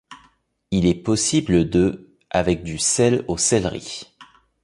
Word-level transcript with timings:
Il 0.71 0.87
est 0.87 0.95
possible 0.95 1.69
de 1.69 2.09
avec 2.31 2.63
du 2.63 2.79
sel 2.79 3.23
au 3.27 3.37
céleri. 3.37 4.07